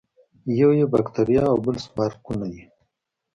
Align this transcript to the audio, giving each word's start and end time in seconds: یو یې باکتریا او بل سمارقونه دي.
یو 0.59 0.69
یې 0.79 0.85
باکتریا 0.93 1.43
او 1.51 1.57
بل 1.65 1.75
سمارقونه 1.85 2.45
دي. 2.53 2.63